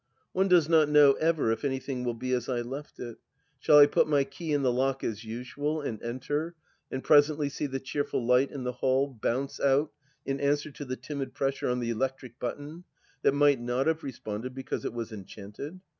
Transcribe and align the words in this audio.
One 0.33 0.47
does 0.47 0.67
not 0.67 0.89
know 0.89 1.11
ever 1.13 1.51
if 1.51 1.63
anything 1.63 2.03
will 2.03 2.15
be 2.15 2.33
as 2.33 2.49
I 2.49 2.61
left 2.61 2.97
it? 2.99 3.17
Shall 3.59 3.77
I 3.77 3.85
put 3.85 4.07
my 4.07 4.23
key 4.23 4.51
in 4.51 4.63
the 4.63 4.71
lock 4.73 5.03
as 5.03 5.23
usual, 5.23 5.79
and 5.79 6.01
enter, 6.01 6.55
and 6.89 7.03
presently 7.03 7.49
see 7.49 7.67
the 7.67 7.79
cheerful 7.79 8.25
light 8.25 8.49
in 8.49 8.63
the 8.63 8.71
hall 8.71 9.07
bounce 9.21 9.59
out 9.59 9.91
in 10.25 10.39
answer 10.39 10.71
to 10.71 10.85
the 10.85 10.97
timid 10.97 11.35
pressure 11.35 11.69
on 11.69 11.81
the 11.81 11.91
electric 11.91 12.39
button 12.39 12.83
that 13.21 13.35
might 13.35 13.61
not 13.61 13.85
have 13.85 14.01
responded 14.01 14.55
because 14.55 14.85
it 14.85 14.93
was 14.95 15.11
enchanted 15.11 15.81